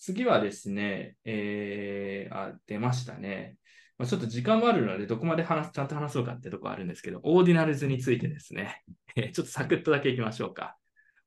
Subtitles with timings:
[0.00, 3.56] 次はですね、えー、あ、出ましたね。
[3.98, 8.82] まあ、ちょっと時間もあるので、どこまで話ちゃんと話そうかってとこあるんですけど、 Ordinals についてですね、
[9.14, 10.78] ちょっとサクッとだけいきましょうか。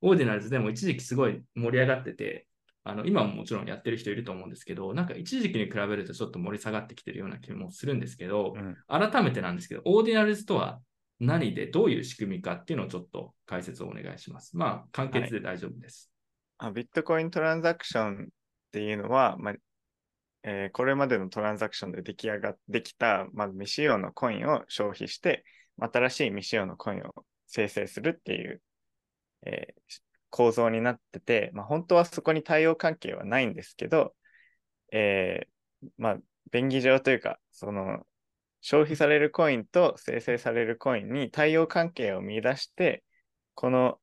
[0.02, 2.48] Ordinals でも一時期すごい盛り上がってて、
[2.84, 10.82] あの今ももちろんやってる人いると思うんですけど、なんか一時期に比べるとちょっと盛り下がってきてるような気もするんですけど、うん、改めてなんですけど、 Ordinals とは
[11.20, 14.58] 何でどういう仕組みかっていうのをちょっと解説をお願いします。
[14.58, 16.12] まあ、簡潔で大丈夫です。
[16.58, 18.30] はい、あビットコイントランザクション
[18.74, 19.54] っていうのは、まあ
[20.42, 25.46] えー、これまでのトランザクションで出来上がってきた、まず未使用のコインを消費して、
[25.78, 28.62] 新しい未使用のコインを生成するっていう、
[29.46, 30.02] えー、
[30.32, 34.16] 構造になってて、まあ、本当はそこに対応関係はないんですけど、
[34.92, 36.18] えー、まあ、
[36.52, 38.08] 便宜上というか、その、
[38.62, 43.04] 消費されるコインと生成されるコインに対応関係を見出して、
[43.54, 44.00] この、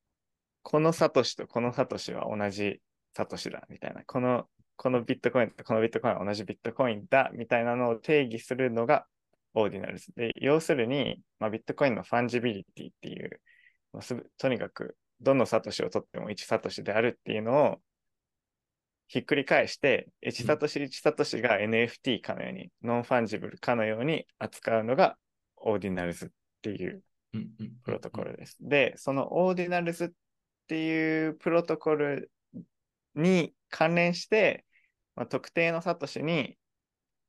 [0.63, 2.81] このサトシとこのサトシは同じ
[3.15, 4.05] サトシだ、みたいな。
[4.05, 4.47] この
[4.83, 9.05] このビットコインとこのビットコインは同じビットコインだみたいなのを定義するのが
[9.53, 10.07] Ordinals。
[10.17, 13.43] で、要するに、まあ、ビットコインの fungibility っていう、
[13.93, 14.03] まあ、
[14.39, 17.77] とにかくどのサトシを取っても1サトシであるっていうのを
[19.07, 25.19] ひっくり返して、1サトシ1サトシが NFT かのように、 non-fungible かのように扱うのが
[25.57, 26.29] Ordinals っ
[26.63, 27.03] ていう
[27.85, 28.57] プロトコルです。
[28.63, 30.09] で、その Ordinals っ
[30.69, 32.31] ていうプロトコル
[33.15, 34.65] に関連して、
[35.21, 36.57] まあ、特定のサトシに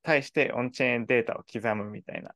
[0.02, 2.34] 対して on-chain データを刻むみたいな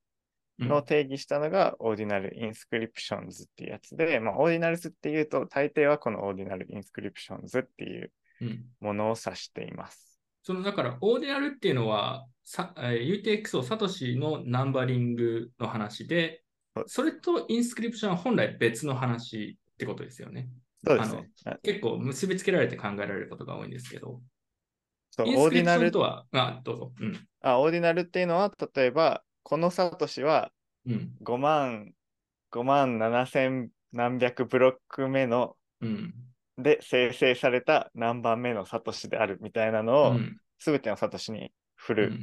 [0.59, 8.11] のを定義したのが、 Ordinal Inscriptions っていうやつで、まあ、 Ordinals っていうと、大抵はこの Ordinal Inscriptions っていう
[8.81, 10.19] ものを指しています。
[10.43, 16.43] そのだから、 Ordinal っていうのは、さ UTXO サトシのナンバリングの話で、
[16.85, 20.49] それとインスクリプションは本来別の話ってことですよね。
[20.85, 21.29] そうですね。
[21.63, 24.19] 結構結びつけられて考えられることが多いんですけど。
[25.15, 25.91] そう、オーディナル。
[25.91, 26.91] とは、あ、どうぞ。
[26.99, 27.27] うん。
[27.41, 30.51] あ、オーディナルっていうのは、例えば、このサトシは
[30.85, 31.93] 5万、うん、
[32.51, 36.13] 5万7千何百ブロック目の、うん、
[36.57, 40.19] で生成された何番目のサトシであるみたいなのを、
[40.59, 42.13] す、べ、てのサトシに振る、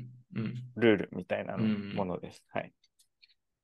[0.76, 2.44] ルールみたいなものです。
[2.50, 2.72] はい。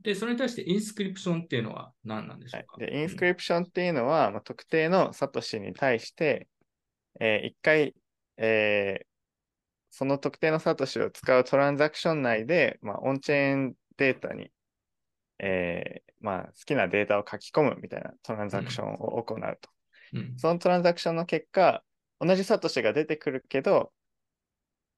[0.01, 6.47] で、それに対してインスクリプションっていうのは何なんでしょうか、はい、でインスクリプションっていうのは、まあ、特定のサトシに対して、
[7.21, 7.95] えー、一回、
[8.37, 9.08] えー、
[9.91, 14.51] その特定のサトシを使うトランザクション内で、まあ、オンチェーンデータに、
[15.39, 19.71] えーまあ、好きなデータを書き込むみたいなトランザクションを行うと。
[20.13, 21.83] うん、そのトランザクションの結果、
[22.21, 23.93] 同じサトシが出てくるけど、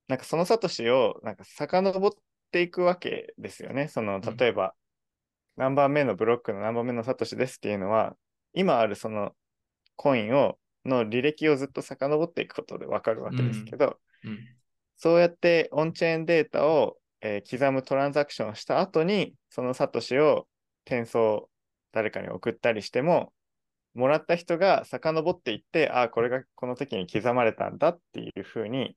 [0.09, 2.11] なんかそのサトシをなんか遡っ
[2.51, 3.89] ていくわけですよね。
[3.89, 4.75] その例えば、
[5.57, 8.17] 何番目のブロックの何番目のサトシですっていうのは、
[8.53, 9.35] 今あるその
[9.97, 14.31] コインを、の履歴をずっと遡っていくことでわかるわけですけど、うん。
[14.31, 14.39] うん、
[15.03, 20.47] そうやってオンチェーンデータを、えー、刻むトランザクションをした後に、そのサトシを
[20.85, 21.49] 転送
[21.91, 23.33] 誰かに送ったりしても、
[23.95, 28.95] もらった人が遡っていって、ああ、これがこの時に刻まれたんだっていうふうに、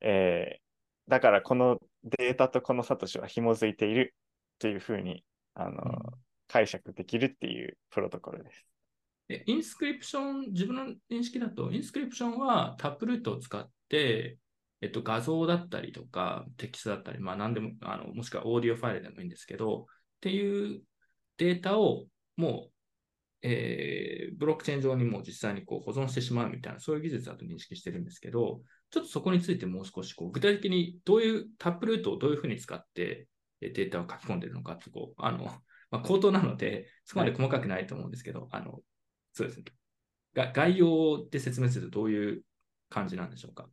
[0.00, 1.78] えー、だからこの
[2.18, 4.12] データとこのサトシは紐づいている
[4.56, 5.22] っていうふうに
[5.54, 6.00] あの、うん、
[6.48, 8.66] 解釈できるっていうプロトコルです。
[9.28, 14.38] で inscription、自分の認識だと、 inscription は Taproot を使って、
[14.86, 19.84] えっと、画像だったりとか、テキストだったり、まあ何でも、あのもしくはオーディオファイルでもいいんですけど、っ
[20.20, 20.80] ていう
[21.38, 22.70] データをもう、
[23.42, 28.60] えー、ブロックチェーン上にも実際にこう保存してしまうみたいな、そういう技術だと認識してるんですけど、
[28.90, 33.26] ちょっとそこについてもう少しこう具体的にどういうタップルートをどういうふうに使って、
[33.60, 35.44] データを書き込んでるのかってこう、あの、
[35.90, 38.80] まあ、口頭なので、そこまで細かくないと思うんですけど、はい、あの、
[39.32, 39.64] そうですね。
[40.34, 42.42] が概要で説明するとどういう
[42.88, 43.66] 感じなんでしょうか？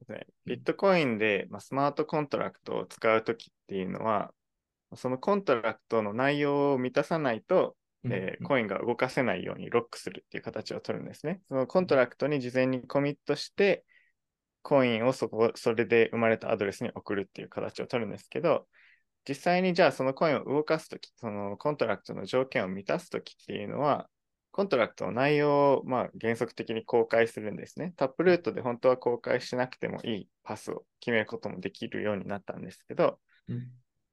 [0.45, 4.31] ビットコインで、まあ、スマートコントラクトを使うときっていうのは、
[4.95, 7.75] そのコントラクトの内容を満たさないと、
[8.05, 11.41] えー、コインが動かせないようにロックするっていう形を取るんですね。
[11.47, 13.85] そのコントラクトに事前にコミットして、
[14.61, 18.67] コインをそこ、それで生まれたアドレスに送るっていう形を取るんですけど、
[19.27, 24.09] 実際にじゃあそのコインを動かすとき、そのコントラクトの条件を満たすときっていうのは、
[24.53, 27.93] コントラクトの内容をまあ原則的に公開するんですね。
[27.97, 33.19] Taproot で本当は公開しなくてもいいパスを決めることもできるようになったんですけど、
[33.49, 33.67] うん、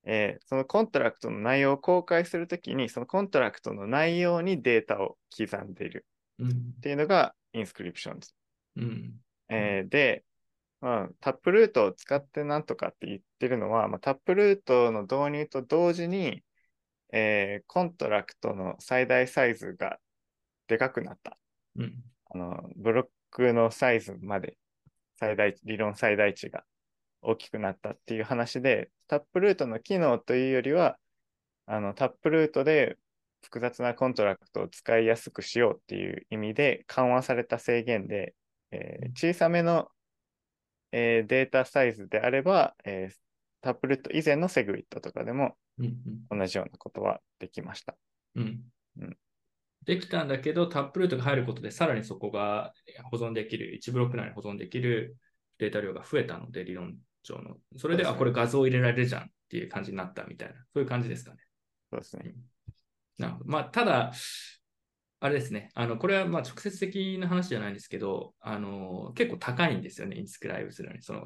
[0.05, 6.07] えー、そのコントラクトの内容を公開するときに、そのコントラクトの内容にデータを刻んでいる。
[6.43, 8.31] っていうのが Inscriptions。
[8.77, 9.21] うん。
[9.51, 10.25] えー、で、
[10.81, 16.43] まあ、 Taproot を使ってなんとかって言ってるのは、まあ、 Taproot の導入と同時に、
[17.13, 19.99] えー、コントラクトの最大サイズが
[20.71, 21.37] でかくなった。
[21.77, 21.95] うん、
[22.31, 24.57] あのブロックのサイズまで
[25.19, 26.65] 最大理論最大値が
[27.23, 30.97] 大きくなったっていう話で、 Taproot の機能というよりは、
[31.67, 32.97] あの Taproot で
[33.43, 38.35] 複雑なコントラクトを使いやすくしようっていう意味で緩和された制限で、
[38.71, 39.89] えー小さめの、
[40.93, 43.15] えーデータサイズであれば、えー
[43.63, 45.55] Taproot 以前の SegWit とかでも
[46.31, 47.95] 同じようなことはできました。
[48.37, 48.61] うん。
[49.01, 49.17] うん
[49.85, 52.73] できたんだけど、 Taproot が入ることで、さらにそこが
[53.11, 55.17] 保存できる、1ブロック内に保存できる
[55.59, 57.57] データ量が増えたので、理論上の。
[57.77, 61.39] それで、あ、これ画像入れられるじゃんっていう感じになったみたいな、そういう感じですかね。
[61.91, 62.35] そうですね。
[63.19, 63.39] な。
[63.45, 64.13] まあ、ただ、
[65.23, 71.03] あれですね、あのこれはまあ直接的な話じゃないんですけど、あの結構高いんですよね、インスクライブするのに。
[71.03, 71.21] その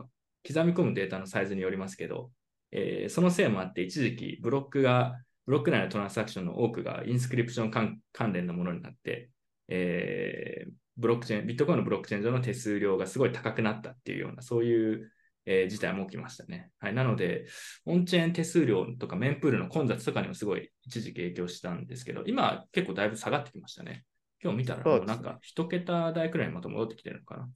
[0.46, 2.32] 刻み込むデータのサイズによりますけど、
[2.72, 9.30] えーそのせいもあって、一時期ブロックが、ブロック内のトランサクションの多くがインスクリプション関関連のものになって、
[9.68, 15.10] えーブロックチェーン、ビットコインのブロックチェーン上の手数料がすごい高くなったっていうような、そういう、
[15.44, 16.70] えー事態も起きましたね。
[16.78, 17.46] はい、なので、
[17.84, 24.04] オンチェーン手数料とかメンプールの混雑とかにもすごい一時期影響したんですけど、今結構だいぶ下がってきましたね。
[24.40, 27.48] 今日見たらなんか一桁台くらいにまた戻ってきてるのかな。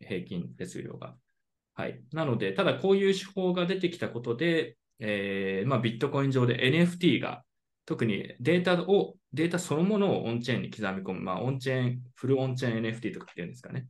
[0.00, 1.16] 平均手数料が。
[1.74, 2.00] はい。
[2.12, 7.44] なので、ただこういう手法が出てきたことで、えーまあ、ビットコイン上で NFT が
[7.86, 13.80] 特にデータを、データそのものをオンチェーンに刻み込む、まあ、オンチェーン、フルオンチェーン NFT とかっていうんですかね。
[13.80, 13.84] っ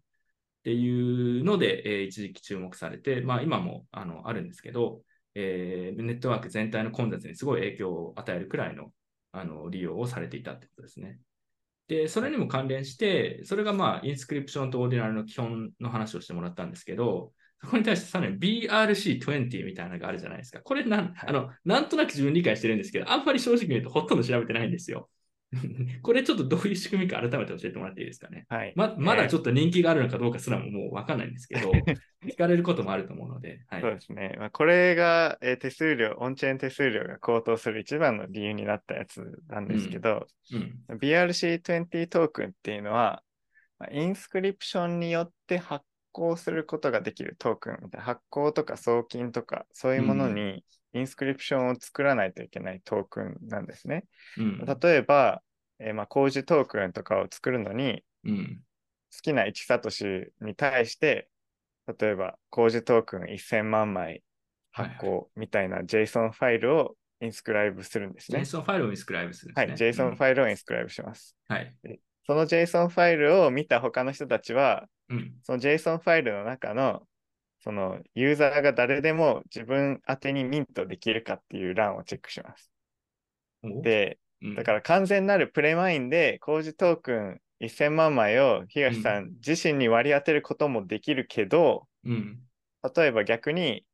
[0.65, 5.03] ていうので、えー一時期注目されて、まあ、今もあのあるんですけど、
[5.35, 8.91] えーネットワーク全体の混雑にすごい影響を与えるくらいの
[9.33, 11.19] あの利用をされていたってことですね。
[11.87, 17.33] で、それにも関連して、それがまあ、インスクリプションとオーディナルの基本の話をしてもらったんですけど、
[17.65, 20.61] そこに対してさらに BRC20 みたいなのがあるじゃないですか。
[20.61, 25.09] これなん、あの、なんとなく自分理解してるんですけど、あんまり正直に言うとほとんど調べてないんですよ。
[26.03, 28.45] これちょっとどういう仕組みか改めて教えてもらっていいですかね。
[28.49, 28.73] はい。
[28.77, 31.71] ままだちょっと人気があるのかどうかすらももうわかんないんですけど、
[32.27, 33.83] 聞かれることもあると思うので、はい。
[33.83, 34.35] そうですね。
[34.39, 40.99] まあ、これが、えー手数料、オンチェーン手数料が高騰する一番の理由になったやつなんですけど、うん。
[40.99, 43.23] BRC20 トークンっていうのは、
[43.79, 45.85] まあインスクリプションによって発
[46.15, 54.05] 行することができるトークンみたいな、発行とか送金とか、そういうものにインスクリプションを作らないといけないトークンなんですね。
[54.39, 54.79] うん。
[54.81, 55.43] 例えば、
[55.81, 58.61] えーまあ、工事トークンとかを作るのに、うん。
[59.13, 61.29] 好きな1サトシに対して、
[61.99, 64.23] 例えば工事トークン1000万枚
[64.73, 68.41] 発行みたいな JSON ファイルをインスクライブするんですね。
[68.41, 69.91] JSON ファイルをインスクライブするんはい、ですね。
[69.91, 71.37] JSON ファイルをインスクライブします。
[71.49, 71.75] うんはい。
[72.27, 75.35] その JSON ファイルを見た他の人たちは、うん。
[75.43, 77.03] その JSON ファイルの中の
[77.61, 82.71] そのユーザーが誰でも自分宛てにミントできるかっていう欄をチェックします。
[83.63, 92.41] お、で、うんだから完全なるプレマインで工事トークン1000万枚を東さん自身に割り当てることもできるけど、うん。
[92.95, 93.87] 例えば逆に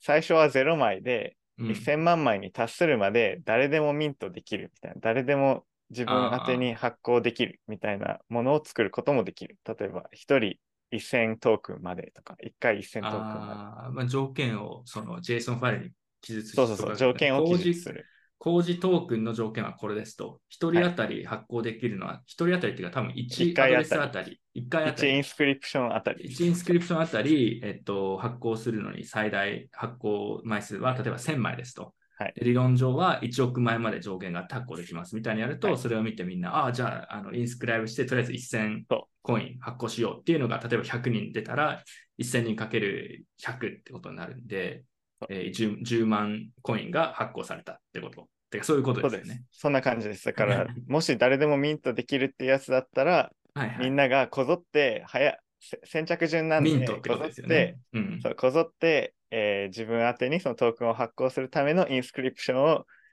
[0.00, 1.68] 最初は0枚でうん。
[1.72, 9.58] 1000万枚に達するまで誰でもミントできるみたいな、誰でも自分宛てに発行できるみたいなものを作ることもできる。
[9.64, 10.58] 例えば1人
[10.92, 15.90] 1000トークンまでとか、1回1000トークンまあーまあ、条件をその JSON ファイルに
[16.20, 16.56] 記述で。
[16.56, 18.06] そうそうそう、条件を記述する。
[18.38, 20.40] 工事トークンの条件はこれですと。
[20.48, 26.24] 一人当たり発行できるのは、一人当たりっていうか多分1一回アドレスあたり、1回あた1イりン、スクリプションあたり。
[26.24, 31.94] 1インスクリプションあたり、えっと、発行するのに最大発行枚数は例えば1000枚ですと。
[32.18, 41.84] はいで理論上は1億枚まで上限があって発行できますみたいにやると、はいそれを見てみんな、ああ、じゃああのインスクライブして、とりあえず1000そうコイン発行しようっていうのが、例えば100人出たら、
[42.20, 44.82] 1000人かける100ってことになるんで、
[45.28, 48.28] えー 10, 10万コインが発行されたってこと。
[48.50, 49.44] てかそういうことですね。。
[49.52, 50.24] そんな感じです。
[50.24, 57.76] だから、 もし誰でもミントできるってやつだったら、はいはい、みんながこぞって、早せ先着順なんで、ミントってことですよね。
[57.92, 62.66] うんそうこぞって、えー自分宛てにそのトークンを発行するためのインスクリプションを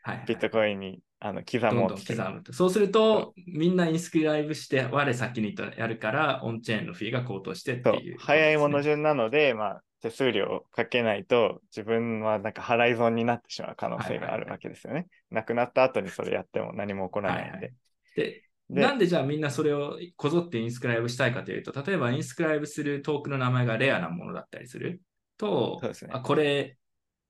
[0.03, 2.17] はいはいビットコインにあの刻どんどもうんとする。
[2.17, 2.53] 刻むと。
[2.53, 15.07] そうすると、みんなインスクライブして、我先にとやるから、オンチェーンのフィーが高騰してっていう、早いものじ順なので、まあ、手数料をかけないと自分はなんか払い損になってしまう可能性があるわけですよね。
[15.31, 17.51] 亡くなった後にそれやっても何も起こらないんで。
[17.51, 17.73] はいはい
[18.15, 25.01] ででなんでじゃあみんなそれをこぞってインスクライブしたいかというと、例えばインスクライブするトークンの名前がレアなものだったりする
[25.37, 26.77] と、そうですねあこれ、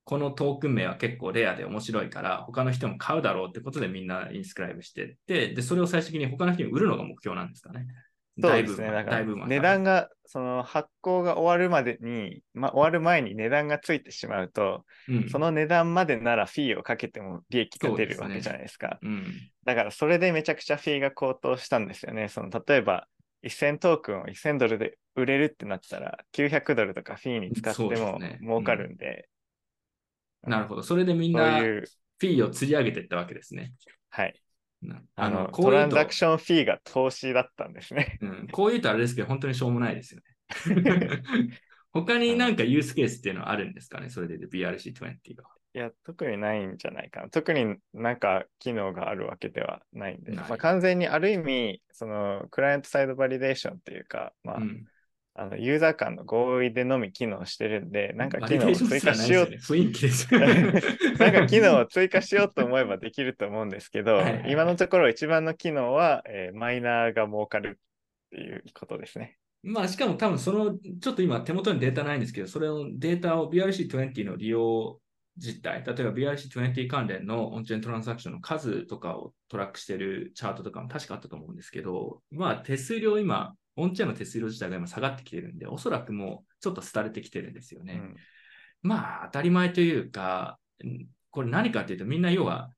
[0.04, 7.86] このトークン名は結構レアで面白いから、他の人も買うだろうってことでみんなインスクライブしてって、で、それを最終的に他の人に売るのが目標なんですかね。
[8.40, 8.90] そうですね。
[8.90, 18.98] だからだいぶ値段が、その発行が終わるまでに、まあ、終わる前に値段がついてしまうと、うん、その値段までならフィーをかけても利益が出るわけじゃないですか。
[19.02, 19.24] うん、
[19.64, 22.28] だからそれでめちゃくちゃフィーが高騰したんですよね。
[22.28, 23.06] その例えば
[23.48, 29.28] 1000トークンを1000ドルで売れるってなったら、900ドルとかフィーに使ってもね儲かるんで、
[30.42, 30.82] なるほど。
[30.82, 33.72] それでみんなフィーを釣り上げていったわけですね。
[34.10, 34.40] はい。
[34.82, 38.18] なあの、トランザクションフィーが投資だったんですね。
[38.20, 41.22] うん、こういうとあれですけど、本当にしょうもないですよね。
[41.92, 44.10] 他になんかユースケースっていうのはあるんですかね？
[44.10, 45.44] それで BRC20 が。
[45.76, 47.28] いや、特にないんじゃないかな。
[47.28, 54.86] 特になんか機能があるわけではないんで、まあ、完全にある意味、そのクライアントサイドバリデーションっていうか、まあ、うん、
[55.34, 60.32] あのユーザー間の合意でのみ機能してるんで、なんかバ機能を追加しようね雰囲気です。
[61.20, 69.36] なんか機能を追加しようと思えばできると思うんですけどはいはいは、い今のところ一番の機能は、えーマイナーが儲かるっていうことですね。
[69.62, 75.00] まあ、しかも多分その、ちょっと今手元にデータないんですけど、それのデータを BRC20 の利用
[75.36, 87.94] 実態、例えば BRC20 関連のオンチェーントランザクションの数とかをトラックしてるチャートとかも確かあったと思うんですけど、まあ手数料今、オンチェーンの手数料自体が今下がってきてるんで、おそらくもうちょっと廃れてきてるんですよね。
[87.94, 88.16] うん
[88.82, 92.70] まあ当たり前というか、んこれ何かっていうとみんな要は、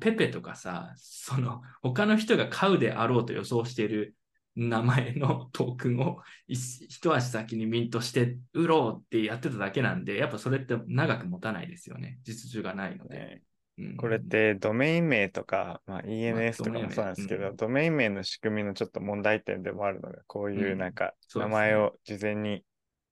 [0.00, 4.14] ペペとかさ、その他の人が買うであろうと予想している
[4.54, 12.18] 名前のトークンを一一足先にミントして売ろうってやってただけなんで、やっぱそれって長く持たないですよね。
[12.22, 13.16] 実需がないので。
[13.16, 13.42] ね
[13.78, 22.62] うんこれってドメイン名とか、まあ、ENS とかもそうなんですけど、うんドメイン名の仕組みのちょっと問題点でもあるのが、こういうなんか名前を事前に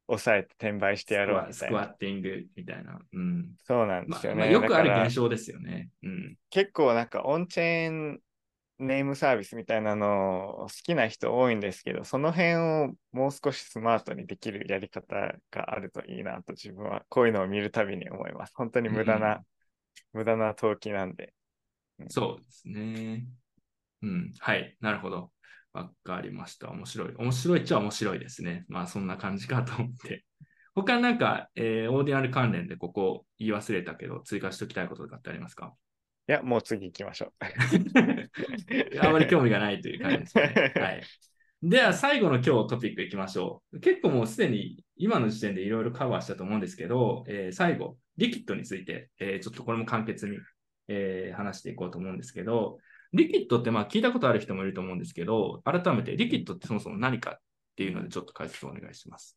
[0.06, 1.94] 押さえて転売してやろうみスクワたいな。
[1.94, 2.98] ッティングみたいな。
[3.12, 4.38] うんそうなんでまあすよね。
[4.40, 5.88] まあよくある現象ですよね。
[6.02, 8.20] うん結構なんかオンチェーン
[8.80, 15.16] ネームサービスみたいなの好きな人多いんですけど、その辺をもう少しスマートにできるやり方
[15.50, 18.52] があるといいなと自分はこういうのを見るたびに思います。
[18.56, 19.46] 本当に無駄な、うん
[20.12, 21.34] 無駄な投機なんで。
[22.08, 23.26] そうですね。
[24.02, 24.32] うん。
[24.38, 24.76] はい。
[24.80, 25.32] なるほど。
[25.72, 26.70] わかりました。
[26.70, 27.14] 面白い。
[27.16, 28.64] 面白いっちゃ面白いですね。
[28.68, 30.24] まあ、そんな感じかと思って。
[30.74, 35.74] 他なんか、えーオーディナル関連でここ言い忘れたけど、追加しておきたいこととかってありますか？
[36.28, 37.32] いや、もう次行きましょう。
[39.00, 40.72] あまり興味がないという感じですね。
[40.78, 41.02] はい。
[41.62, 43.80] では、最後の今日トピックいきましょう。
[43.80, 50.38] 結構もうすでに今の時点でいろいろカバーしたと思うんですけど、えー最後、リキッドについて、えーちょっとこれも簡潔に、
[50.88, 52.78] えー話していこうと思うんですけど、
[53.12, 57.38] リキッドってまあ聞いたことある人もいると思うんですけど、改めてリキッドってそもそも何かっ
[57.76, 59.36] ていうのでちょっと解説をお願いします。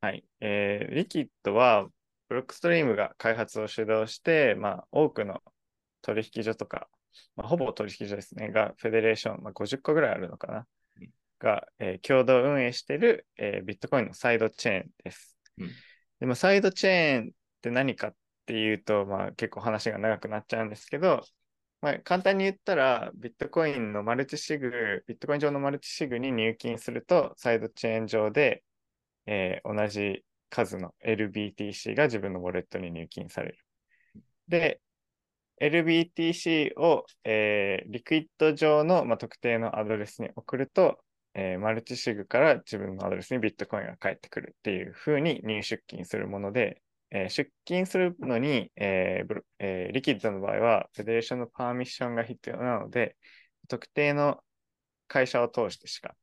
[0.00, 0.24] はい。
[0.40, 1.88] えーリキッドは、
[2.28, 5.42] ブロックストリームが開発を主導して、まあ、多くの
[6.04, 6.88] 取引所とか、
[7.34, 10.66] まあ、ほぼ取引所ですね、が、フェデレーション、まあ、50個ぐらいあるのかな
[11.00, 15.36] うん、が、えー共同運営している、えービットコインのサイドチェーンです。
[15.58, 15.70] うん
[16.20, 17.30] でも、サイドチェーンっ
[17.60, 18.14] て何かっ
[18.46, 21.22] ていうと、まあ、結構話が長くなっちゃうんですけど、
[21.80, 28.62] まあ、簡単に言ったら、ビットコインのマルチシグ、ビットコイン上のマルチシグに入金すると、サイドチェーン上で、
[29.26, 33.58] えー同じ数の LBTC が自分のウォレットに入金される。
[34.46, 34.80] で、
[35.60, 40.98] LBTC を、えー Liquid 上の、まあ、特定のアドレスに送ると、
[41.34, 53.16] えー multisig から自分のアドレスにビットコインが返ってくるっていう風に入出金するもので、えー出金するのに、えーえー Liquid の場合は、 federation の permission が必要なので、
[53.68, 54.42] 特定の
[55.08, 56.14] 会社を通してしか、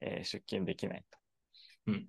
[0.00, 1.18] えー出金できないと。
[1.88, 2.08] うん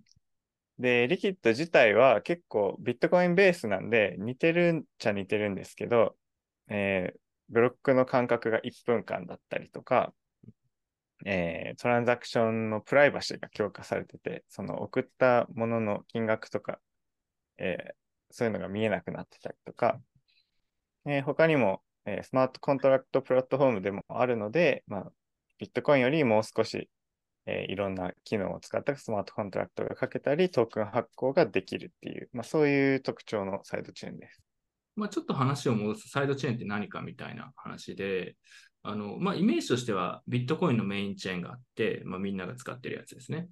[0.79, 6.15] で、リキッド自体は結構ビットコインベースなんで似てるんちゃ似てるんですけど、
[6.69, 7.19] えー
[7.49, 10.13] ブロックの間隔が1分間だったりとか、
[11.25, 16.79] えートランザクションのプライバシーが強化されてて、その送ったものの金額とか、
[17.57, 17.93] えー
[18.29, 20.01] そういうのが見えなくなってたりとか、
[21.05, 25.11] えー他にも、えスマートコントラクトプラットフォームでもあるので、まあ、
[25.57, 26.89] ビットコインよりもう少し、
[27.45, 34.46] えいろんな機能を使ったスマートコントラクトがかけたり、トークン発行ができるっていう、まあ、そういう特徴のサイドチェーンです。
[34.97, 38.35] まあ、ちょっと話を戻すサイドチェーンって何かみたいな話で、
[38.83, 43.47] あのまあ、イメージとしてはビットコインのメインチェーンがあって、まあ、みんなが使ってるやつですね。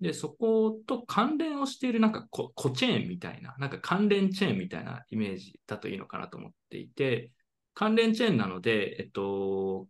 [0.00, 7.32] で、そこと関連をしているなんかコチェーンみたいな、なんか関連チェーンみたいなイメージだといいのかなと思っていて、
[7.74, 9.88] 関連チェーンなので、えっと、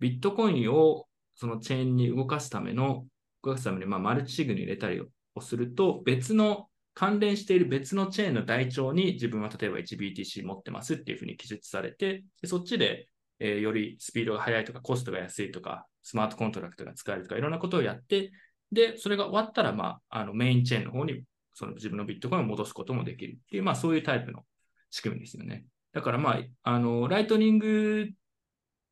[0.00, 3.06] ビットコインをそのチェーンに動かすための、
[3.44, 5.00] 動かすために、まあ、マルチシグに入れたり
[5.34, 18.32] をすると、別の関連している別のチェーンの台帳に自分は例えば 1BTC 持ってますっていうふうに記述されて、でそっちで、えーよりスピードが速いとかコストが安いとか、スマートコントラクトが使えるとか、いろんなことをやって、
[18.72, 21.22] で、それが終わったら、まあ、あのメインチェーンの方に
[21.54, 24.44] その自分のビットコインを戻すこともできるっていう、まあそういうタイプの
[24.90, 25.66] 仕組みですよね。
[25.92, 28.08] だからまあ、あの、ライトニング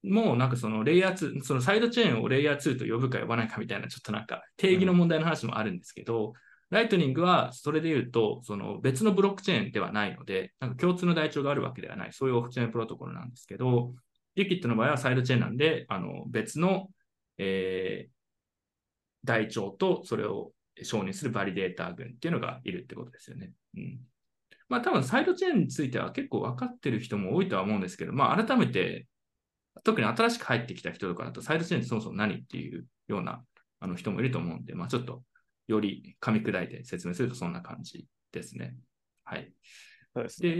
[0.05, 6.35] もなんかそのレイヤー2、そのサイドチェーンをレイヤー2と呼ぶか呼ばないかみたいな、ちょっとなんか定義の問題の話もあるんですけど、
[6.71, 13.95] ライトニングはそれで言うと、その別のブロックチェーンではないので、なんか共通の台帳があるわけではない、そういうオフチェーンプロトコルなんですけど、
[14.35, 16.89] Liquid の場合はサイドチェーンなんで、あの別の、
[17.39, 18.11] えー、
[19.25, 23.53] 台帳とそれを承認するバリデーター群っていうのがいるってことですよね。
[23.77, 23.99] うん。
[24.69, 29.07] まあ多分サイドチェーンについては結構分かってる人も多いとは思うんですけど、まあ改めて、
[29.85, 33.43] 特に新しく入ってきた人とかだとサイドチェーンってそもそも何っていうような
[33.79, 35.23] あの人もいると思うんで、まあちょっと
[35.67, 38.77] より噛み砕いて説明するとそんな感じですね。
[39.25, 39.53] はい。
[40.15, 40.51] そうですね。
[40.51, 40.57] で、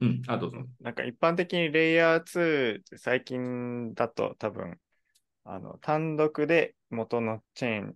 [0.00, 0.58] うん、あ、どうぞ。
[0.80, 4.78] なんか一般的にレイヤー2って最近だと多分、
[5.44, 7.94] あの、単独で元のチェーン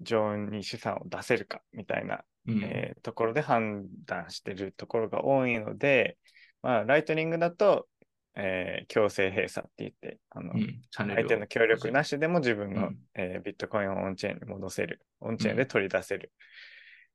[0.00, 6.18] 上に資産を出せるかみたいな、うん、えー、ところで判断してるところが多いので、
[6.62, 7.88] まあ、ライトニングだと、
[8.40, 16.32] えー、強制閉鎖って言って、あの、うん、相手の協力なしでも自分の、うん、えー、ビットコインをオンチェーンに戻せる、オンチェーンで取り出せる。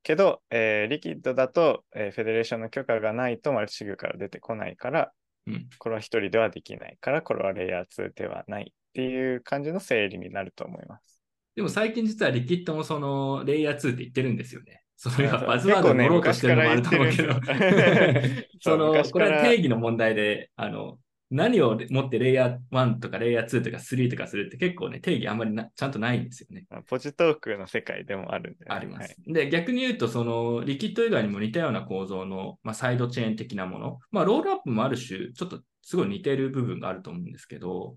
[0.04, 5.12] けど、えー、リキッドだと、えー、フェデレーションの許可がないとマルチシグから出てこないから、
[5.48, 11.22] うん、これは一人ではできないから、これはレイヤー2ではないっていう感じの整理になると思います。
[11.56, 14.82] でも最近実はリキッドもそのレイヤー2って言ってるんですよね。
[14.98, 17.34] それはバズワード乗ろうとしてるのもあると思うけど、
[18.62, 20.98] その、これは定義の問題で、あの、
[21.34, 26.66] 何を持ってレイヤー1とかレイヤー2とか3とかするって結構ね、定義あんまりなちゃんとないんですよね。
[26.88, 37.96] ポジトークの世界でもあるんで、ね、あります、はい、で、逆に言うと、そのリキッド以外にも似たような構造の、まあ、サイドチェーン的なもの、まあ、ロールアップもある種、ちょっとすごい似てる部分があると思うんですけど、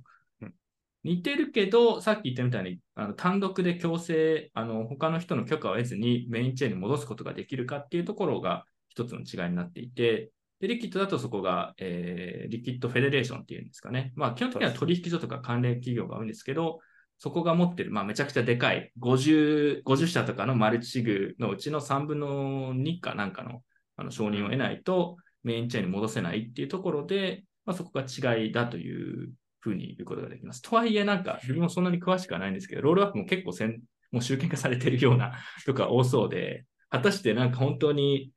[1.04, 14.12] 似てるけど、さっき言ったみたいに、あの単独で強制、あの他の人の許可を得ずにメインチェーンに戻すことができるかっていうところが一つの違いになっていて、でリキッドだとそこが、えー、リキッドフェデレーションっていうんですかね。
[14.16, 16.80] まあ、基本的には取引所とか関連企業が多いんですけど、
[17.18, 23.62] そこが持ってる、まあ、めちゃくちゃでかい50、50社とかのマルチシグのうちの3分の2かなんかの
[23.98, 30.60] あの承認を得ないとメインチェーンに戻せないっていうところで、まあ、そこが違いだというふうに言うことができます。
[30.60, 33.80] とはいえ、なんか、自分もそんなに詳しくはないんですけど、ロールアップも結構せん
[34.12, 35.32] もう集権化されてるような
[35.64, 38.30] とか多そうで、果たしてなんか本当に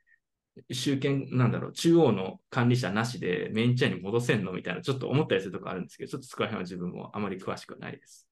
[0.71, 4.51] 集権、なんだろう、中央の管理者なしでメインチェーンに戻せんの？
[4.51, 8.27] みたいな、ちょっと思ったりするとこあるんですけど、ちょっとそこら辺は自分もあまり詳しくはないです。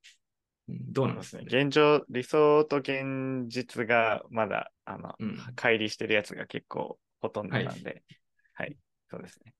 [0.69, 1.43] うん、どうなんですね。
[1.47, 8.03] 現状、理想と現実がまだ、あの、うん、乖離してるやつが結構ほとんどなんで、はい、
[8.53, 8.77] はい、
[9.09, 9.53] そうですね。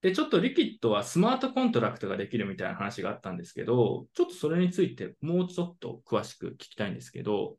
[0.00, 7.56] で、ちょっと Liquid はスマートコントラクトができるみたいな話があったんですけど、ちょっとそれについてもうちょっと詳しく聞きたいんですけど、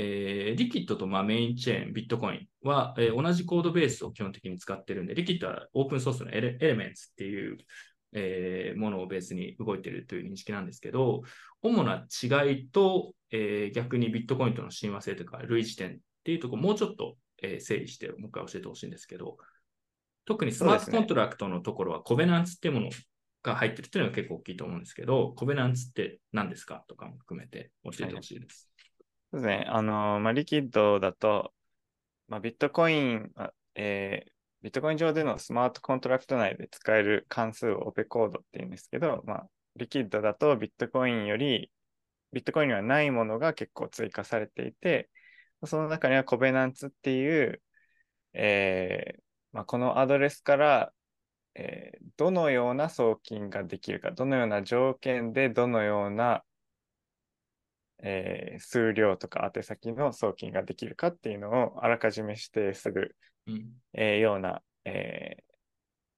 [0.00, 7.58] えー、 Liquid とまあメインチェーン、ビットコインは、えー、同じコードベースを基本的に使ってるんで、 Liquid はオープンソースの Elements っていう、
[8.12, 11.22] えー、ものをベースに動いているという認識なんですけど、
[11.62, 19.36] 主な違いと、えー、逆にビットコインとの親和性とか類似点っていうところもうちょっと、えー、整理してもう一回教えてほしいんですけど、
[20.26, 22.90] 特にスマートコントラクトのところは covenants っていうもの
[23.42, 28.70] が入ってるっていうのが結構大きいと思うんですけど、 covenants って何ですかとかも含めて教えてほしいです。
[29.32, 29.66] そうですね。
[29.68, 31.52] あの、まあ、 Liquid だと、
[32.28, 33.32] まあ、ビットコイン、
[33.74, 34.30] えー、
[34.62, 41.70] ビットコイン上でのスマートコントラクト内で使える関数を opcode っていうんですけど、まあ、 Liquid だとビットコインより、
[42.32, 45.10] ビットコインにはないものが結構追加されていて、
[45.64, 47.62] その中には covenants っていう、
[48.34, 49.20] えー、
[49.52, 50.92] まあ、このアドレスから、
[51.54, 56.44] えー、どのような送金ができるか、どのような条件でどのような、
[58.02, 65.38] えー、数量とか宛先の送金ができるかっていうのをあらかじめ指定する、うん、えー、ような、え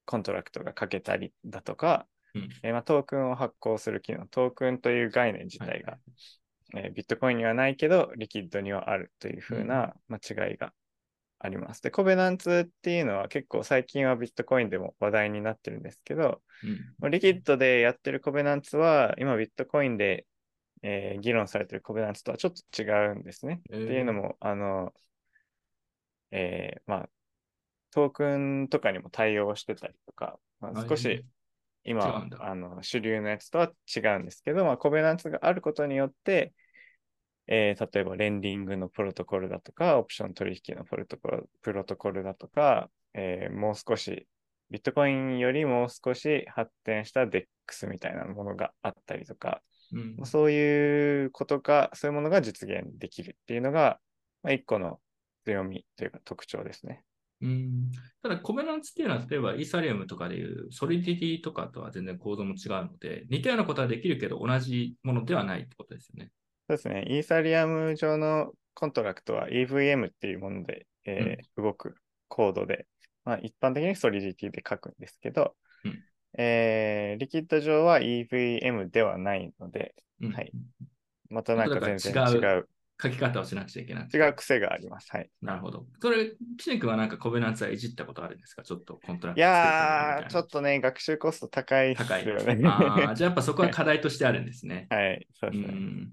[0.04, 10.72] コントラクトが書けたりだとか、うん、えまあ、トークンを発行する機能、トークンという概念自体が、はい、えビットコインにはないけど、リキッドにはあるというふうな、まあ、違いが
[11.38, 11.82] あります。
[11.82, 16.42] で、コベナンツっていうのは結構最近はビットコインでも話題になってるんですけど、
[17.00, 20.26] うん、リキッドでやってるコベナンツは今ビットコインで、
[20.82, 23.60] えー、議論されてるコベナンツとはちょっと違うんですね。
[23.70, 24.92] えー、っていうのも、あの、
[26.30, 27.08] えー、まあ、
[27.90, 31.24] トークンとかにも対応してたりとか、まあ、少し
[31.84, 36.52] 今、あの主流のやつとは違うんですけど、まあ、コベナンツがあることによって、
[37.46, 44.26] えー、例えばレンディングのプロトコルだとか、オプション取引のプロトコルプロトコルだとか、えー、もう少し、
[44.70, 49.62] ビットコインよりもう少し発展した DEX みたいなものがあったりとか、
[49.92, 53.98] うん、そういうことが、そういうものが実現できるっていうのが、
[54.42, 55.00] まあ、一個の
[55.44, 57.02] 強みというか特徴ですね。
[57.42, 57.90] うん。
[58.22, 66.30] ただ、 covenants っていうのは、例えばイーサリアムとかでいう Solidity とかとは全然構造も違うので、似たようなことはできるけど、同じものではないってことですよね。
[66.68, 67.04] そうですね。
[67.08, 71.96] イーサリアム上のコントラクトは EVM っていうもので、えー動く
[72.28, 72.86] コードで、
[73.24, 76.04] まあ、一般的に Solidity で書くんですけど、うん
[76.38, 80.52] えー Liquid 上は EVM ではないので、うんはい
[81.28, 82.68] またなんか全然違違う、
[83.00, 84.08] 書き方をしなくちゃいけない。
[84.12, 85.08] 違う癖があります。
[85.10, 85.30] はい。
[85.40, 85.86] なるほど。
[86.00, 92.26] それ、岸君はなんかコベナンツはいじったことあるんですかちょっとコントラクトいやー、ちょっととね、学習コスト高いっす高い。
[92.26, 92.60] よね。
[92.64, 94.86] あーじゃあやっぱそこは 課題としてあるんですね。
[94.90, 95.72] はい、そううですね。
[95.72, 96.12] ん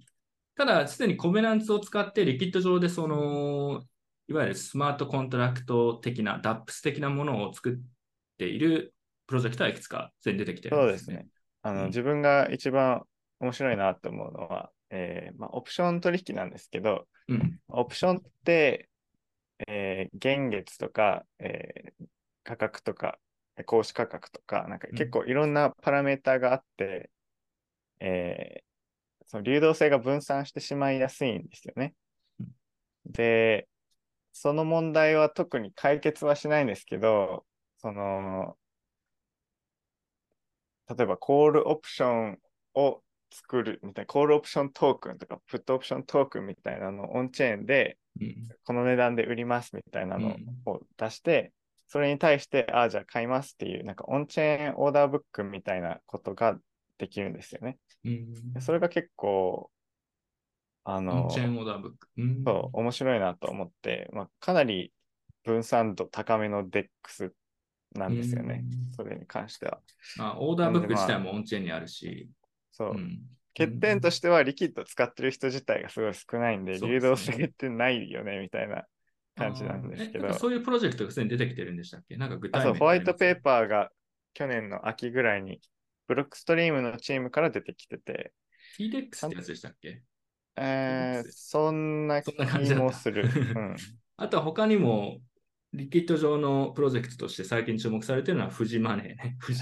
[0.55, 3.83] ただ、すでにコベナンツを使ってリキッド上でその、
[4.27, 7.77] いわゆるスマートコントラクト的な、 DApps 的なものを作っ
[8.37, 8.93] ている
[9.27, 10.89] プロジェクトはいくつかすでに出てきてるんでね。
[10.89, 11.27] そうですすね。
[11.63, 13.03] あの、うん自分が一番
[13.39, 17.59] 面白いなと思うのは、えーまあ、オプション取引なんですけど、うん。
[17.69, 18.89] オプションって、
[19.67, 22.05] えー現月とか、えー
[22.43, 23.19] 価格とか、
[23.57, 27.09] えー公式価格とか、なんかうん結構いろんなパラメーターがあって、
[27.99, 28.67] えー
[29.29, 31.93] その流動性が分散してしまいやすいんですよね。
[32.39, 32.47] うん
[33.05, 33.67] で、
[34.33, 37.45] その問題は特に解決はしないんですけど、
[37.77, 38.57] その、
[40.95, 42.39] 例えばコールオプション
[42.75, 51.53] を作るみたいな、コールオプショントークンとか、プットオプショントークンみたいなのをオンチェーンで、うんこの値段で売りますみたいなのを出して、
[51.87, 56.57] それに対して、ああ、じゃあ買いますっていう、なんかオンチェーンオーダーブックみたいなことが
[56.97, 57.77] できるんですよね。
[58.03, 59.69] うんでそれが結構、
[60.83, 62.07] あオのン、チェーンオーダーブック。
[62.17, 64.91] うんそう、面白いなと思って、まあ、かなり
[65.43, 67.31] 分散度高めの DEX
[67.97, 68.63] なんですよね。
[68.63, 69.79] うんそれに関しては。
[70.17, 72.29] まあ、オーダーブック自体もオンチェーンにあるし、
[72.71, 72.91] そう。
[72.91, 73.19] うん
[73.57, 78.85] 欠点としては、リキッド使ってる人自体がすごい少ないんで、流動性ってないよね、みたいな
[79.35, 80.31] 感じなんですけど。
[80.35, 82.17] そういうプロジェクトがすでに出てきてるんでしたっけ？
[82.17, 83.41] なんか具体あ、そう、ホワイトペーー。
[83.41, 83.89] パーが
[84.35, 85.59] 去年の秋ぐらいに、
[86.07, 88.31] ブロックストリームのチームから出てきてて、
[88.77, 90.03] TDEX ってやつでしたっけ？
[90.55, 93.23] えー、そんなそんな感じ気もする。
[93.23, 93.75] うん。
[94.17, 95.19] あとは他にも、
[95.73, 99.35] リキッド上のプロジェクトとして最近注目されてるのはフジマネーね。
[99.39, 99.53] フ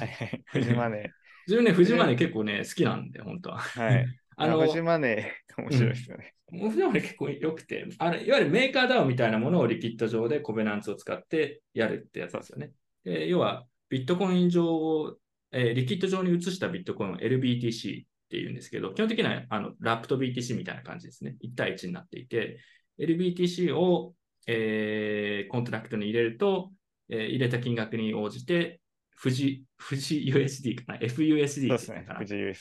[0.62, 1.12] ジマネ
[1.48, 3.60] 自分ね、フジマネー結構ね、好きなんで、本当は。
[3.60, 3.86] ー。
[3.86, 4.06] はい。
[4.38, 6.34] あの、あフジマネー、面白いですよね。
[6.52, 12.72] フジマネー結構良くて、あのいわゆるメーカー DAO みたいなものをリキッド上でコベナンツを使ってやるってやつですよね。
[13.04, 15.18] で要は、ビットコイン上を、
[15.52, 21.38] えーリキッド上に移したビットコインを LBTC っていうんですけど、基本的にはあのラップと BTC みたいな感じですね。
[21.42, 22.60] 1対1になっていて、
[23.00, 24.14] LBTC を、
[24.48, 26.72] えーコントラクトに入れると、
[27.10, 28.80] えー入れた金額に応じて、
[29.22, 32.06] 富士、富士 USD かな ?FUSD ですね。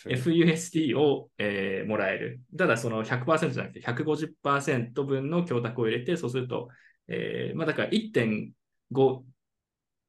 [0.08, 2.40] FUSD を、えーもらえる。
[2.56, 6.68] ただその100%じゃなくて150%分の供託を入れて、そうすると、
[7.08, 9.22] えーまあだから1.5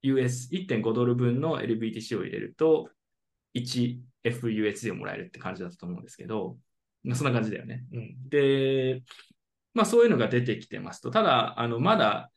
[0.03, 2.89] US、1.5ドル分の LBTC を入れると、
[3.55, 6.57] 1 FUSD をもらえるって感じだったと思うんですけど、
[7.03, 7.83] まあ、そんな感じだよね。
[7.93, 9.03] うん、で、
[9.75, 12.31] まあそういうのが出てきてますと、ただ、あの、まだ、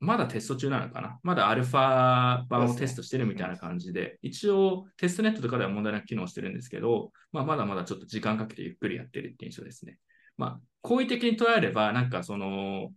[0.00, 1.20] まだテスト中なのかな。
[1.22, 9.98] まだアルファ版をテストしてるみたいな感じで、一応テストネットとかでは問題なく機能してるんですけど、まあまだまだちょっと時間かけてゆっくりやってるって印象ですね。
[10.36, 12.90] まあ、好意的に捉えれば、なんかその、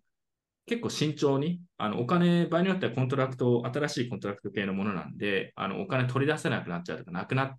[0.66, 7.58] 結構慎重に、あのお金、場合によってはコントラクト、新しいコントラクト系のものなんで、あのお金取り出せなくなっちゃうとか、なくなっ、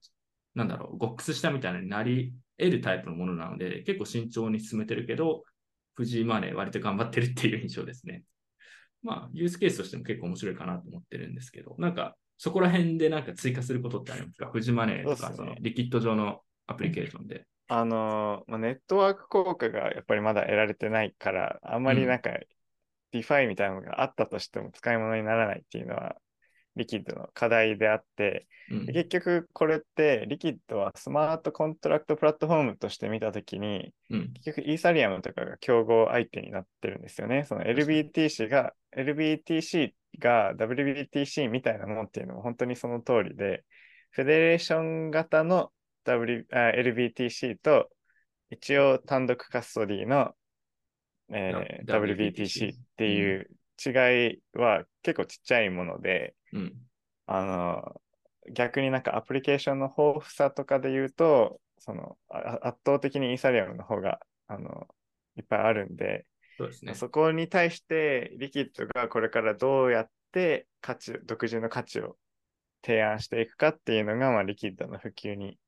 [0.56, 5.44] なんだろう、ゴックスしたみたいになり得るタイプのものなので、結構慎重に進めてるけど、
[5.96, 8.22] Fuji Money 割と頑張ってるっていう印象ですね。
[9.02, 14.50] まあ、ユースケースとしても結構面白いかなと思ってるんですけど、なんか、そこら辺でなんか追加することってありますか？
[14.52, 17.46] Fuji Money とか、そのリキッド上のアプリケーションで。
[17.68, 22.30] あのーまあ、ネットワーク効果がやっぱりまだ得られてないから、あんまりなんか、
[23.12, 26.16] DeFi みたいなのがあったとしても使い物にならないっていうのは、
[26.76, 28.86] リキッドの課題であって、うん。
[28.86, 34.32] で結局これって、リキッドはスマートコントラクトプラットフォームとして見たときに、うん。
[34.44, 37.44] 結局イーサリアムとかが競合相手になってるんですよね。
[37.44, 43.64] その LBTC が、LBTC が WBTC みたいなもんっていうのも本当にその通りで、
[44.10, 45.70] フェデレーション型の、
[46.04, 47.88] w あ LBTC と、
[48.50, 50.34] 一応単独カストディの、
[51.32, 53.50] えー WBTC っていう
[53.84, 56.74] 違いは結構ちっちゃいもので、うん。
[57.26, 58.00] あの、
[58.52, 64.86] 逆になんかアプリケーションの豊富さとかで言うと、そのあ圧倒的にイーサリアムの方があの
[65.36, 66.94] いっぱいあるんで、そうですね。
[66.94, 72.16] そこに対してリキッドがこれからどうやって価値、独自の価値を
[72.84, 75.58] 提案していくかっていうのが、まあ、リキッドの普及に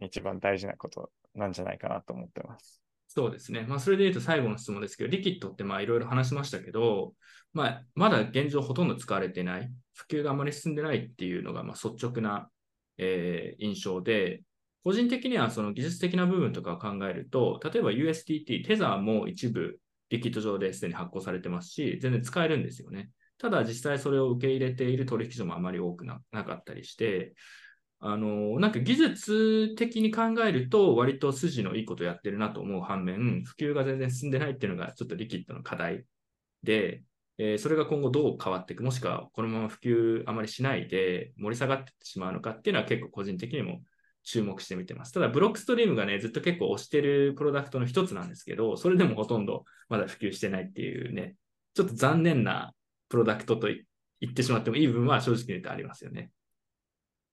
[0.00, 2.83] 一番大事なことなんじゃないかなと思ってます。
[3.16, 3.64] そうですね。
[3.68, 7.14] まあ、それで言うと最後の質問ですけど、リキッドってまあいろいろ話しましたけど、
[7.52, 12.48] まあ、まだ現状ほとんど使われてない、普及があまり進んでないっていうのがま率直な、
[12.98, 14.42] えー印象で、
[14.82, 19.78] 個人的にはその技術的な部分とかを考えると、例えば USDT、テザーも一部
[20.10, 23.10] リキッド上ですでに発行されてますし、全然使えるんですよね。
[23.38, 27.34] ただ実際それを受け入れている取引所もあまり多くなかったりして、
[28.06, 36.04] あの、なんか技術的に考えると、割と筋のいいことやってるなと思う反面、普及が全然進んでないっていうのが、ちょっとリキッドの課題
[36.62, 37.02] で、
[37.38, 43.80] えーそれが今後どう変わっていく、もしくはこのまま普及あまりしないで盛り下がってしまうのかっていうのは結構個人的にも
[44.22, 45.12] 注目して見てます。
[45.12, 51.36] ただ、ブロックストリームがね、ずっと結構推してるプロダクトの一つなんですけど、それでもほとんどまだ普及してないっていうね、
[51.72, 52.74] ちょっと残念な
[53.08, 56.30] プロダクトと言ってしまってもいい部分は正直に言うとありますよね。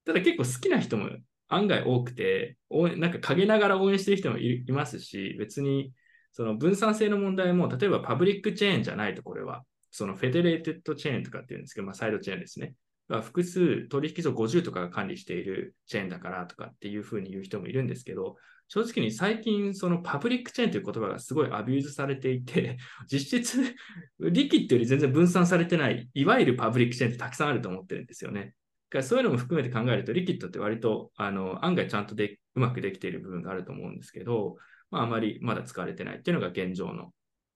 [0.06, 1.10] ただ結構好きな人も
[1.48, 5.94] 案外多くて、なんか陰ながら応援してる人もいますし、別に
[6.32, 9.64] その分散性の問題も、例えばパブリックチェーンじゃないと、これは。
[9.94, 12.74] そのフェデレーテッドチェーンとかっていうんですけど、まあ、サイドチェーンですね。
[13.22, 18.38] 複数取引所50とかが管理しているチェーンだからとかっていうふうに言う人もいるんですけど、
[18.70, 22.78] 正直に最近そのパブリックチェーンという言葉がすごいアビューズされていて、
[23.12, 23.76] 実質
[24.20, 28.54] リキッドより全然分散されてない、いわゆるパブリックチェーンってたくさんあると思ってるんですよね。
[28.92, 34.58] からそういうのも含めて考えると、リキッドって割とあの案外ちゃんとでうまくできている部分があると思うんですけど、
[34.92, 37.14] まあ、あまりまだ使われてないっていうのが現状の、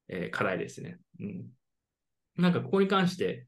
[0.07, 0.97] えー課題ですね。
[1.19, 1.45] うん。
[2.37, 3.47] なんかここに関して、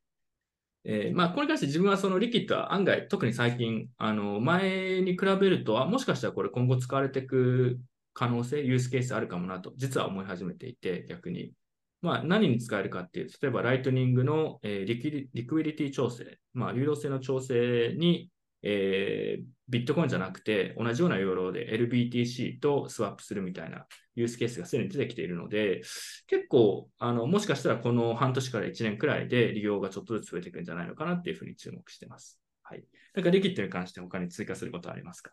[0.83, 7.79] えーまあ、これに関して自分はそのリキッドは案外、特に最近、あの前に比べると、あもしかしたらこれ今後使われていく
[8.13, 11.53] 可能性、ユースケースあるかもなと、実は思い始めていて、逆に。
[12.01, 18.31] まあ、何に使えるかっていう、例えばライトニングの、えーリキリクイリティ調整、まあ、流動性の調整に、
[18.63, 25.81] えービットコインじゃなくて、同じような要領で LBTC とスワップするみたいなユースケースがすでに出てきているので、
[26.27, 32.39] 結構、あの、もしかしたらこの半年から1年くらいで利用がちょっとずつ増えていくんじゃないのかなっていうふうに注目してます。
[32.63, 32.83] はい。
[33.13, 35.31] だかリキッドに関して他に追加することはありますか？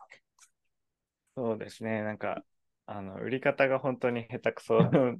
[1.37, 2.01] そうですね。
[2.01, 2.43] なんか、
[2.87, 4.77] あの、売り方が本当に下手くそ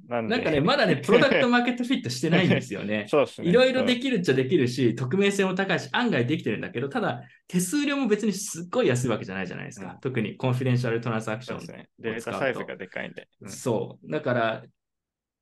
[0.08, 0.36] なんで。
[0.36, 3.06] なんかね、まだね、プロダクトマーケットフィットしてないんですよね。
[3.10, 3.48] そうですね。
[3.48, 9.86] いろいろでききるっちゃできるし、匿名性も高いし、案外できてるんだけど、ただ、手数料も別にすっごい安いわけじゃないじゃないですか。
[9.86, 11.88] うん特にコンフィデンシャルトランザクションそうですね。
[11.98, 13.28] データサイズがでかいんで。
[13.40, 14.10] うんそう。
[14.10, 14.62] だから、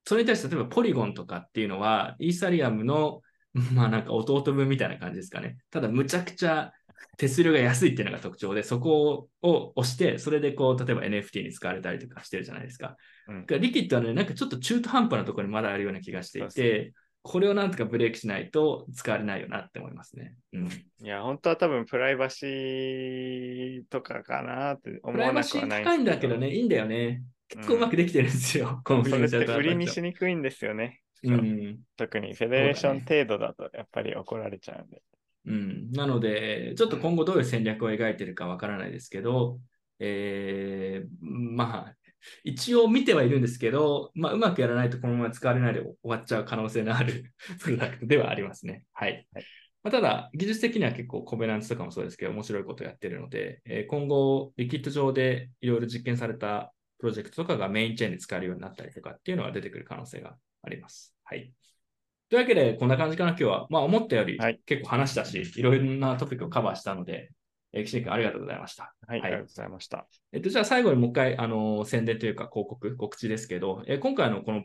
[0.06, 3.20] それに対して、例えばポリゴンとかっていうのは、イーサリアムの、
[3.74, 5.58] まあなんか弟分みたいな感じですかね。
[5.70, 6.72] ただ、むちゃくちゃ
[7.16, 12.96] 手数料が安いっていうのが特徴で、そこを押して、それでこう、例えば NFT に使われたりとかしてるじゃないですか。
[13.28, 20.36] うんリキッドはね、なんかちょっと中途半端なところにまだあるような気がしていて、これをなんとかブレーキしないと使われないよなって思いますね。
[20.52, 20.66] うん。
[20.66, 27.22] いや、本当は多分プライバシーとかかなって思プライバわなくはないシー高いんだけどね、いいんだよね。
[27.48, 28.82] 結構うまくできてるんですよ。
[28.84, 31.00] コンフィデンシャル売りにしにくいんですよね。
[31.22, 31.78] うん。
[31.96, 35.00] 特にフェデレーション程度だとやっぱり怒られちゃうんで。
[35.46, 39.60] うん、なので、ちょっと今後どういう戦略を描いてるかわからないですけど、
[39.98, 41.96] えーまあ、
[42.42, 48.84] 一応見てはいるんですけど、まあ、うまくやらないとこのまま使われないで終わっちゃう可能性のあるプロダクトではありますね。
[48.92, 49.26] はい。
[49.34, 49.44] はい
[49.82, 61.14] まあ、ただ、技術的には結構コベナンツとかもそうですけど、面白いことをやってるので、えー今後、リキッド上でいろいろ実験されたプロジェクトとかがメインチェーンで使えるようになったりとかっていうのが出てくる可能性があります。
[61.24, 61.52] はい。
[62.30, 63.66] というわけで、こんな感じかな、今日は。
[63.70, 67.30] まあ、思ったよりはい結構話したし、い、ろいろなトピックをカバーしたので、
[67.72, 68.94] えー、岸井君ありがとうございました。
[69.06, 70.06] はい、はいありがとうございました。
[70.32, 74.62] えっと、じゃあ最後にもう一回、あの宣伝というか広告、告知ですけど、えー今回のこの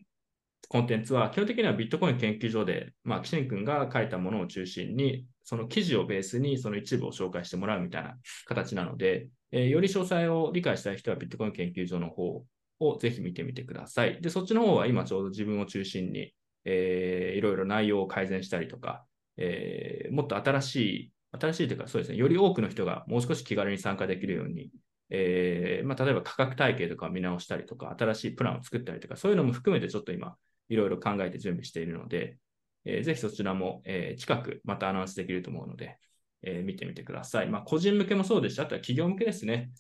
[0.67, 12.43] コンテンツは基本的にはビットコイン研究所で、まあ、岸井君が書いたものを中心に、その記事をベースにその一部を紹介してもらうみたいな形なので、えーより詳細を理解したい人はビットコイン研究所の方
[12.79, 14.21] をぜひ見てみてください。
[14.21, 16.33] で、そっちの方は今ちょうど自分を中心に、
[16.65, 19.05] えーいろいろ内容を改善したりとか、
[19.37, 24.71] えーもっと新しい、新しいというかそうですね、より多くの人がもう少し気軽に参加できるように、
[25.09, 30.35] えーまあ、例えば価格体系とかを見直したりとか、新しいプランを作ったりとか、そういうのも含めてちょっと今、
[30.69, 32.37] いろいろ考えて準備しているので、
[32.85, 35.97] えーぜひそちらも、えー近くまたアナウンスできると思うので、
[36.43, 37.49] えー見てみてください。
[37.49, 39.71] まあ、個人向けもそうですし、あとは企業向けですね。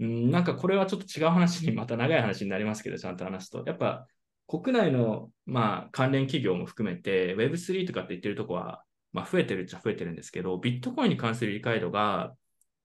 [0.00, 3.62] うん、なんかこれはちょっと違う話に、また長い話になりますけど、ちゃんと話すと。
[3.66, 4.06] やっぱ
[4.46, 12.34] 国内の、まあ、関連企業も含めて Web3 とかって言ってるとこは、まあ、増えてるっちゃ増えてるんですけど、ビットコインに関する理解度が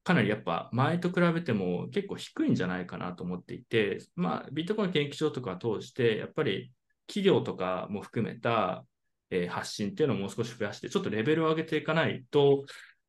[0.03, 6.71] かなりやっぱ前と比べても結構低いんじゃないかなと思っていて、まあ、ビットコイン研究所とかを通して、やっぱり
[7.07, 8.85] 企業とかも含めた、
[9.31, 12.65] えー発信っていうのをもう少し増やして、ちょっとレベルを上げていかないと、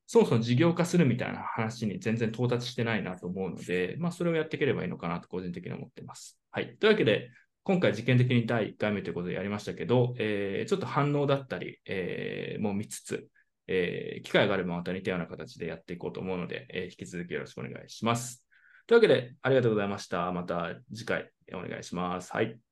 [0.07, 6.39] そもそも事業化するみたいな話に全然到達してないなと思うので、まあ、それをやっていければいいのかなと個人的に思っています。
[6.51, 6.77] はい。
[6.79, 7.31] というわけで、
[7.71, 13.29] 今回実験的に第1回目ということでやりましたけど、えー、ちょっと反応だったり、えー、も見つつ、
[13.69, 18.45] えー、機会があればまた似たような形でやっていこうと思うので、えー、引き続きよろしくお願いします。
[18.89, 20.33] というわけで、ありがとうございました。
[20.33, 22.33] また次回お願いします。
[22.33, 22.70] はい。